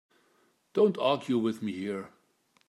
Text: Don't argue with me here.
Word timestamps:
Don't 0.73 0.97
argue 0.97 1.37
with 1.37 1.61
me 1.61 1.73
here. 1.73 2.09